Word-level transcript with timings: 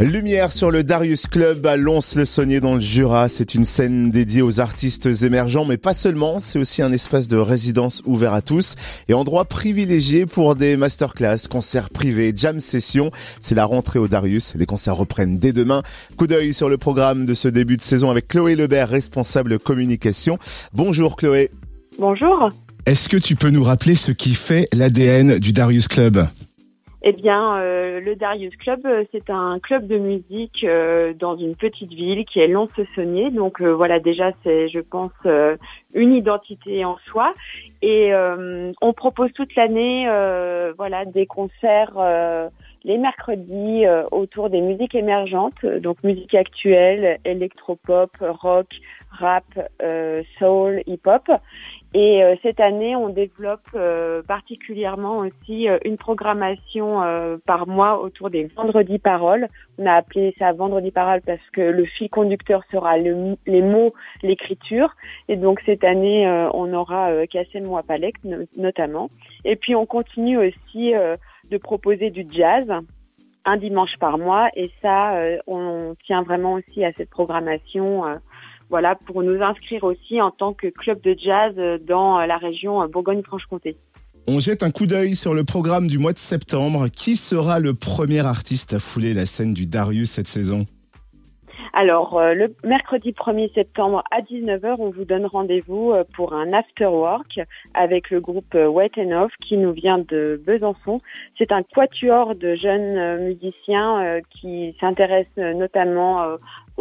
Lumière 0.00 0.50
sur 0.50 0.70
le 0.70 0.82
Darius 0.82 1.26
Club 1.26 1.66
à 1.66 1.76
Lons-le-Saunier 1.76 2.60
dans 2.60 2.72
le 2.72 2.80
Jura. 2.80 3.28
C'est 3.28 3.54
une 3.54 3.66
scène 3.66 4.10
dédiée 4.10 4.40
aux 4.40 4.58
artistes 4.58 5.06
émergents, 5.24 5.66
mais 5.66 5.76
pas 5.76 5.92
seulement. 5.92 6.40
C'est 6.40 6.58
aussi 6.58 6.80
un 6.80 6.90
espace 6.90 7.28
de 7.28 7.36
résidence 7.36 8.00
ouvert 8.06 8.32
à 8.32 8.40
tous 8.40 8.76
et 9.08 9.14
endroit 9.14 9.44
privilégié 9.44 10.24
pour 10.24 10.56
des 10.56 10.78
masterclass, 10.78 11.48
concerts 11.50 11.90
privés, 11.90 12.32
jam 12.34 12.60
sessions. 12.60 13.10
C'est 13.40 13.54
la 13.54 13.66
rentrée 13.66 13.98
au 13.98 14.08
Darius. 14.08 14.54
Les 14.54 14.64
concerts 14.64 14.96
reprennent 14.96 15.38
dès 15.38 15.52
demain. 15.52 15.82
Coup 16.16 16.26
d'œil 16.26 16.54
sur 16.54 16.70
le 16.70 16.78
programme 16.78 17.26
de 17.26 17.34
ce 17.34 17.48
début 17.48 17.76
de 17.76 17.82
saison 17.82 18.08
avec 18.10 18.26
Chloé 18.26 18.56
Lebert, 18.56 18.88
responsable 18.88 19.58
communication. 19.58 20.38
Bonjour 20.72 21.16
Chloé. 21.16 21.50
Bonjour. 21.98 22.48
Est-ce 22.86 23.10
que 23.10 23.18
tu 23.18 23.36
peux 23.36 23.50
nous 23.50 23.64
rappeler 23.64 23.96
ce 23.96 24.12
qui 24.12 24.34
fait 24.34 24.66
l'ADN 24.72 25.38
du 25.38 25.52
Darius 25.52 25.88
Club? 25.88 26.26
Eh 27.02 27.12
bien, 27.12 27.56
euh, 27.56 28.00
le 28.00 28.14
Darius 28.14 28.54
Club, 28.56 28.80
euh, 28.84 29.04
c'est 29.10 29.30
un 29.30 29.58
club 29.58 29.86
de 29.86 29.96
musique 29.96 30.64
euh, 30.64 31.14
dans 31.14 31.34
une 31.36 31.56
petite 31.56 31.90
ville 31.90 32.26
qui 32.26 32.40
est 32.40 32.46
Lons-le-Saunier. 32.46 33.30
Donc 33.30 33.62
voilà, 33.62 34.00
déjà, 34.00 34.32
c'est, 34.44 34.68
je 34.68 34.80
pense, 34.80 35.12
une 35.94 36.12
identité 36.12 36.84
en 36.84 36.98
soi. 37.06 37.32
Et 37.80 38.12
on 38.82 38.92
propose 38.92 39.32
toute 39.32 39.54
l'année, 39.54 40.06
voilà, 40.76 41.04
des 41.04 41.26
concerts 41.26 41.98
les 42.82 42.96
mercredis 42.96 43.84
autour 44.10 44.48
des 44.48 44.60
musiques 44.60 44.94
émergentes, 44.94 45.64
donc 45.66 46.02
musique 46.02 46.34
actuelle, 46.34 47.18
électropop, 47.24 48.10
rock, 48.20 48.68
rap, 49.10 49.44
soul, 50.38 50.82
hip-hop. 50.86 51.30
Et 51.92 52.22
euh, 52.22 52.36
cette 52.42 52.60
année, 52.60 52.94
on 52.94 53.08
développe 53.08 53.66
euh, 53.74 54.22
particulièrement 54.22 55.18
aussi 55.18 55.68
euh, 55.68 55.78
une 55.84 55.96
programmation 55.96 57.00
par 57.46 57.66
mois 57.66 58.00
autour 58.00 58.30
des 58.30 58.44
vendredis 58.44 58.98
paroles. 58.98 59.48
On 59.78 59.86
a 59.86 59.94
appelé 59.94 60.34
ça 60.38 60.52
vendredi 60.52 60.92
paroles 60.92 61.22
parce 61.22 61.40
que 61.52 61.60
le 61.60 61.84
fil 61.84 62.08
conducteur 62.08 62.62
sera 62.70 62.96
les 62.96 63.62
mots, 63.62 63.92
l'écriture. 64.22 64.94
Et 65.28 65.36
donc 65.36 65.60
cette 65.66 65.84
année, 65.84 66.28
on 66.52 66.72
aura 66.72 67.26
Cassel 67.26 67.64
Moapalek 67.64 68.16
notamment. 68.56 69.10
Et 69.44 69.56
puis 69.56 69.74
on 69.74 69.86
continue 69.86 70.38
aussi 70.38 70.92
de 71.50 71.56
proposer 71.56 72.10
du 72.10 72.26
jazz 72.30 72.66
un 73.44 73.56
dimanche 73.56 73.96
par 73.98 74.18
mois. 74.18 74.48
Et 74.54 74.70
ça, 74.82 75.14
on 75.46 75.94
tient 76.04 76.22
vraiment 76.22 76.54
aussi 76.54 76.84
à 76.84 76.92
cette 76.92 77.10
programmation 77.10 78.04
voilà, 78.70 78.94
pour 78.94 79.22
nous 79.22 79.42
inscrire 79.42 79.84
aussi 79.84 80.20
en 80.20 80.30
tant 80.30 80.54
que 80.54 80.68
club 80.68 81.00
de 81.02 81.14
jazz 81.18 81.54
dans 81.86 82.20
la 82.20 82.38
région 82.38 82.86
Bourgogne-Franche-Comté. 82.88 83.76
On 84.26 84.38
jette 84.38 84.62
un 84.62 84.70
coup 84.70 84.86
d'œil 84.86 85.16
sur 85.16 85.34
le 85.34 85.44
programme 85.44 85.86
du 85.86 85.98
mois 85.98 86.12
de 86.12 86.18
septembre. 86.18 86.88
Qui 86.88 87.16
sera 87.16 87.58
le 87.58 87.74
premier 87.74 88.24
artiste 88.24 88.74
à 88.74 88.78
fouler 88.78 89.12
la 89.12 89.26
scène 89.26 89.54
du 89.54 89.66
Darius 89.66 90.10
cette 90.10 90.28
saison? 90.28 90.66
Alors, 91.80 92.18
euh, 92.18 92.34
le 92.34 92.54
mercredi 92.62 93.12
1er 93.12 93.54
septembre 93.54 94.04
à 94.10 94.20
19h, 94.20 94.74
on 94.80 94.90
vous 94.90 95.06
donne 95.06 95.24
rendez-vous 95.24 95.92
euh, 95.92 96.04
pour 96.14 96.34
un 96.34 96.52
after 96.52 96.84
work 96.84 97.40
avec 97.72 98.10
le 98.10 98.20
groupe 98.20 98.54
euh, 98.54 98.68
Wet 98.68 98.90
and 98.98 99.12
Off 99.12 99.32
qui 99.40 99.56
nous 99.56 99.72
vient 99.72 99.96
de 99.96 100.38
Besançon. 100.46 101.00
C'est 101.38 101.52
un 101.52 101.62
quatuor 101.62 102.34
de 102.34 102.54
jeunes 102.54 103.24
musiciens 103.24 104.20
qui 104.28 104.76
s'intéressent 104.78 105.54
notamment 105.56 106.36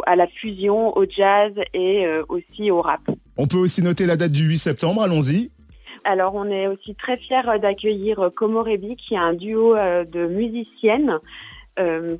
à 0.05 0.17
la 0.17 0.27
fusion, 0.27 0.97
au 0.97 1.05
jazz 1.05 1.53
et 1.73 2.05
aussi 2.27 2.69
au 2.69 2.81
rap. 2.81 2.99
On 3.37 3.47
peut 3.47 3.57
aussi 3.57 3.81
noter 3.81 4.05
la 4.05 4.17
date 4.17 4.33
du 4.33 4.49
8 4.49 4.57
septembre, 4.57 5.01
allons-y. 5.01 5.49
Alors, 6.03 6.35
on 6.35 6.49
est 6.49 6.67
aussi 6.67 6.93
très 6.95 7.15
fiers 7.15 7.59
d'accueillir 7.61 8.31
Komorebi, 8.35 8.97
qui 8.97 9.13
est 9.13 9.17
un 9.17 9.33
duo 9.33 9.75
de 9.75 10.27
musiciennes 10.27 11.19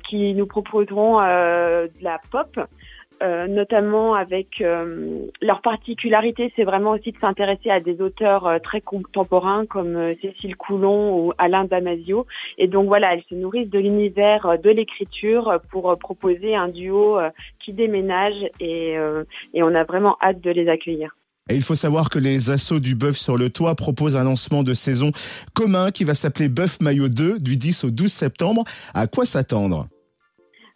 qui 0.08 0.34
nous 0.34 0.46
proposeront 0.46 1.20
euh, 1.20 1.86
de 1.86 2.04
la 2.04 2.20
pop. 2.30 2.58
Euh, 3.22 3.46
notamment 3.48 4.14
avec 4.14 4.64
leur 5.42 5.60
particularité, 5.60 6.50
c'est 6.56 6.64
vraiment 6.64 6.92
aussi 6.92 7.12
de 7.12 7.18
s'intéresser 7.18 7.68
à 7.68 7.78
des 7.78 8.00
auteurs 8.00 8.48
très 8.62 8.80
contemporains 8.80 9.66
comme 9.66 10.14
Cécile 10.22 10.56
Coulon 10.56 11.18
ou 11.18 11.32
Alain 11.36 11.64
Damasio. 11.64 12.26
Et 12.56 12.66
donc 12.66 12.86
voilà, 12.86 13.12
elles 13.12 13.24
se 13.28 13.34
nourrissent 13.34 13.68
de 13.68 13.78
l'univers 13.78 14.58
de 14.58 14.70
l'écriture 14.70 15.60
pour 15.70 15.98
proposer 15.98 16.56
un 16.56 16.68
duo 16.68 17.18
qui 17.62 17.74
déménage 17.74 18.42
et, 18.58 18.94
et 19.52 19.62
on 19.62 19.74
a 19.74 19.84
vraiment 19.84 20.16
hâte 20.22 20.40
de 20.40 20.50
les 20.50 20.70
accueillir. 20.70 21.14
Et 21.50 21.56
il 21.56 21.62
faut 21.62 21.74
savoir 21.74 22.10
que 22.10 22.20
les 22.20 22.50
assauts 22.50 22.78
du 22.78 22.94
bœuf 22.94 23.16
sur 23.16 23.36
le 23.36 23.50
toit 23.50 23.74
proposent 23.74 24.16
un 24.16 24.22
lancement 24.22 24.62
de 24.62 24.72
saison 24.72 25.10
commun 25.52 25.90
qui 25.90 26.04
va 26.04 26.14
s'appeler 26.14 26.48
Bœuf 26.48 26.80
Maillot 26.80 27.08
2 27.08 27.40
du 27.40 27.56
10 27.56 27.84
au 27.84 27.90
12 27.90 28.06
septembre. 28.12 28.62
À 28.94 29.08
quoi 29.08 29.26
s'attendre? 29.26 29.88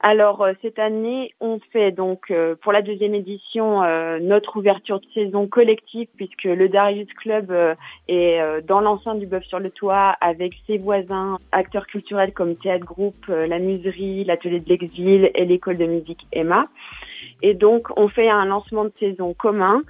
Alors 0.01 0.43
euh, 0.43 0.53
cette 0.61 0.81
année, 0.81 1.33
on 1.41 1.61
fait 1.73 1.93
donc 1.93 2.31
euh, 2.31 2.57
pour 2.61 2.73
la 2.73 2.83
deuxième 2.83 3.15
édition 3.15 3.85
euh, 3.85 4.19
notre 4.21 4.57
ouverture 4.57 5.01
de 5.01 5.07
saison 5.15 5.47
collective 5.47 6.09
puisque 6.17 6.45
le 6.45 6.69
Darius 6.69 7.09
Club 7.15 7.51
est 8.09 8.41
dans 8.67 8.81
l'enceinte 8.81 9.21
du 9.21 9.27
Bœuf 9.27 9.45
sur 9.45 9.61
le 9.61 9.71
Toit 9.71 10.17
avec 10.21 10.55
ses 10.67 10.77
voisins 10.77 11.39
acteurs 11.53 11.87
culturels 11.87 12.33
comme 12.33 12.56
Théâtre 12.56 12.85
Groupe, 12.85 13.29
la 13.29 13.59
Muserie, 13.61 14.25
l'Atelier 14.25 14.61
de 14.61 14.69
l'Exil 14.69 15.31
et 15.35 15.45
l'école 15.45 15.79
de 15.79 15.87
musique 15.87 16.27
Emma. 16.33 16.67
Et 17.43 17.55
donc 17.55 17.89
on 17.97 18.09
fait 18.09 18.29
un 18.29 18.45
lancement 18.45 18.85
de 18.85 18.93
saison 18.99 19.33
commun 19.33 19.81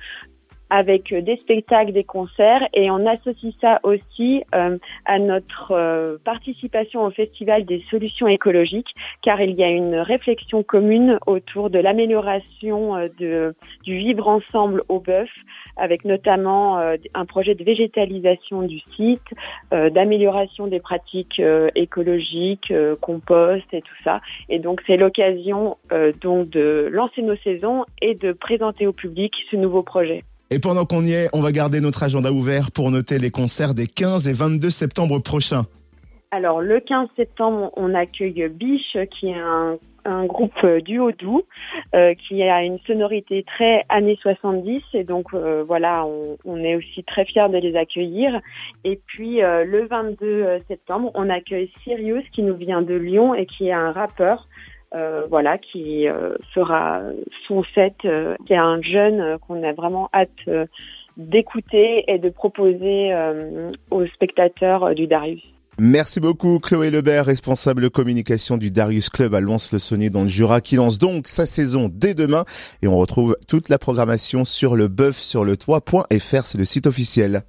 avec 0.71 1.13
euh, 1.13 1.21
des 1.21 1.37
spectacles, 1.37 1.93
des 1.93 2.05
concerts 2.05 2.67
et 2.73 2.91
on 2.91 3.07
associe 3.07 3.55
ça 3.61 3.81
aussi 3.83 4.43
euh, 4.55 4.79
à 5.05 5.19
notre 5.19 5.73
euh, 5.73 6.17
participation 6.25 7.05
au 7.05 7.11
Festival 7.11 7.65
des 7.65 7.85
solutions 7.91 8.27
écologiques 8.27 8.95
car 9.23 9.41
il 9.41 9.55
y 9.55 9.63
a 9.63 9.69
une 9.69 9.97
réflexion 9.97 10.63
commune 10.63 11.19
autour 11.27 11.71
de 11.71 11.79
l'amélioration 11.79 13.09
de, 13.19 13.55
du 13.83 13.97
vivre 13.99 14.29
ensemble 14.29 14.83
au 14.89 15.01
bœuf 15.01 15.31
avec 15.77 16.05
notamment 16.05 16.79
un 16.79 17.25
projet 17.27 17.57
de 17.57 17.65
végétalisation 17.65 18.63
du 18.63 18.79
site, 18.95 19.27
d'amélioration 19.73 20.69
des 20.69 20.79
pratiques 20.79 21.43
écologiques, 21.75 22.73
compost 23.01 23.65
et 23.73 23.83
tout 23.83 23.97
ça. 24.05 24.21
Et 24.49 24.61
donc 24.61 24.83
c'est 24.87 24.97
l'occasion 24.97 25.77
donc 26.21 26.49
de 26.51 26.89
lancer 26.93 27.23
nos 27.23 27.37
saisons 27.37 27.87
et 28.01 28.15
de 28.15 28.33
présenter 28.33 28.87
au 28.87 28.93
public 28.93 29.35
ce 29.51 29.57
nouveau 29.57 29.83
projet. 29.83 30.23
Et 30.51 30.59
pendant 30.59 30.85
qu'on 30.85 31.05
y 31.05 31.13
est, 31.13 31.29
on 31.33 31.41
va 31.41 31.53
garder 31.53 31.81
notre 31.81 32.03
agenda 32.03 32.31
ouvert 32.31 32.71
pour 32.71 32.91
noter 32.91 33.19
les 33.19 33.31
concerts 33.31 33.75
des 33.75 33.87
15 33.87 34.29
et 34.29 34.33
22 34.33 34.71
septembre 34.71 35.19
prochains. 35.19 35.65
Alors, 36.31 36.61
le 36.61 36.81
15 36.81 37.09
septembre, 37.17 37.71
on 37.77 37.95
accueille 37.95 38.49
Biche, 38.49 38.97
qui 39.19 39.29
est 39.29 39.39
un, 39.39 39.79
groupe 40.27 40.67
du 40.85 40.99
Haut-Doubs, 40.99 41.47
euh, 41.95 42.13
qui 42.15 42.43
a 42.43 42.63
une 42.63 42.79
sonorité 42.81 43.43
très 43.45 43.85
années 43.89 44.19
70. 44.21 44.83
Et 44.93 45.05
donc, 45.05 45.33
euh, 45.33 45.65
voilà, 45.67 46.05
on, 46.45 46.59
est 46.59 46.75
aussi 46.75 47.05
très 47.05 47.25
fiers 47.25 47.49
de 47.49 47.57
les 47.57 47.75
accueillir. 47.75 48.41
Et 48.85 49.01
puis, 49.07 49.43
euh, 49.43 49.65
le 49.65 49.87
22 49.87 50.59
septembre, 50.69 51.11
on 51.15 51.31
accueille 51.31 51.71
Sirius, 51.85 52.25
qui 52.35 52.43
nous 52.43 52.57
vient 52.57 52.83
de 52.83 52.95
Lyon 52.95 53.35
et 53.35 53.47
qui 53.47 53.69
est 53.69 53.73
un 53.73 53.93
rappeur. 53.93 54.47
Euh, 54.95 55.27
voilà, 55.29 55.59
qui 55.59 56.07
euh, 56.07 56.37
fera 56.55 57.01
son 57.49 57.65
set. 57.75 57.95
Euh, 58.05 58.37
qui 58.47 58.53
est 58.53 58.57
un 58.57 58.81
jeune 58.81 59.39
qu'on 59.39 59.63
a 59.63 59.73
vraiment 59.73 60.09
hâte 60.15 60.69
d'écouter 61.17 62.05
et 62.09 62.19
de 62.19 62.29
proposer 62.29 63.13
aux 63.91 64.07
spectateurs 64.07 64.95
du 64.95 65.07
Darius. 65.07 65.43
Merci 65.79 66.21
beaucoup 66.21 66.59
Chloé 66.61 66.91
Lebert, 66.91 67.27
responsable 67.27 67.91
communication 67.91 68.57
du 68.57 68.71
Darius 68.71 69.11
Club 69.11 69.35
à 69.35 69.41
Lons-le-Saunier 69.41 70.11
dans 70.11 70.23
le 70.23 70.29
Jura, 70.29 70.61
qui 70.61 70.77
lance 70.77 70.99
donc 70.99 71.27
sa 71.27 71.47
saison 71.47 71.89
dès 71.93 72.15
demain. 72.15 72.45
Et 72.83 72.89
on 72.89 72.97
retrouve 72.97 73.37
toute 73.49 73.69
la 73.69 73.79
programmation 73.79 74.45
sur 74.45 74.77
le 74.77 74.89
bœuf 74.89 75.17
sur 75.17 75.45
le 75.45 75.57
toit.fr, 75.57 76.45
c'est 76.45 76.59
le 76.59 76.65
site 76.65 76.87
officiel. 76.87 77.45